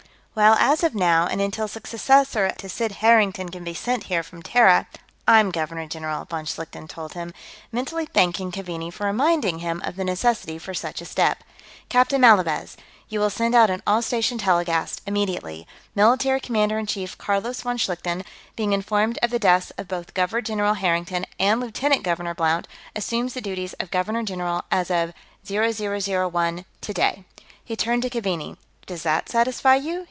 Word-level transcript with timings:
"Well, 0.33 0.53
as 0.61 0.81
of 0.81 0.95
now, 0.95 1.27
and 1.27 1.41
until 1.41 1.65
a 1.65 1.67
successor 1.67 2.49
to 2.57 2.69
Sid 2.69 2.93
Harrington 2.93 3.49
can 3.49 3.65
be 3.65 3.73
sent 3.73 4.05
here 4.05 4.23
from 4.23 4.41
Terra, 4.41 4.87
I'm 5.27 5.51
Governor 5.51 5.87
General," 5.87 6.23
von 6.23 6.45
Schlichten 6.45 6.87
told 6.87 7.15
him, 7.15 7.33
mentally 7.69 8.05
thanking 8.05 8.49
Keaveney 8.49 8.91
for 8.91 9.05
reminding 9.05 9.59
him 9.59 9.81
of 9.83 9.97
the 9.97 10.05
necessity 10.05 10.57
for 10.57 10.73
such 10.73 11.01
a 11.01 11.05
step. 11.05 11.43
"Captain 11.89 12.21
Malavez! 12.21 12.77
You 13.09 13.19
will 13.19 13.29
send 13.29 13.53
out 13.53 13.69
an 13.69 13.83
all 13.85 14.01
station 14.01 14.37
telecast, 14.37 15.01
immediately: 15.05 15.67
Military 15.95 16.39
Commander 16.39 16.79
in 16.79 16.85
Chief 16.85 17.17
Carlos 17.17 17.59
von 17.59 17.77
Schlichten, 17.77 18.23
being 18.55 18.71
informed 18.71 19.19
of 19.21 19.31
the 19.31 19.37
deaths 19.37 19.73
of 19.77 19.89
both 19.89 20.13
Governor 20.13 20.41
General 20.43 20.73
Harrington 20.75 21.25
and 21.41 21.59
Lieutenant 21.59 22.03
Governor 22.03 22.33
Blount, 22.33 22.69
assumes 22.95 23.33
the 23.33 23.41
duties 23.41 23.73
of 23.81 23.91
Governor 23.91 24.23
General, 24.23 24.63
as 24.71 24.89
of 24.89 25.11
0001 25.45 26.63
today." 26.79 27.25
He 27.65 27.75
turned 27.75 28.03
to 28.03 28.09
Keaveney. 28.09 28.55
"Does 28.85 29.03
that 29.03 29.27
satisfy 29.27 29.75
you?" 29.75 29.99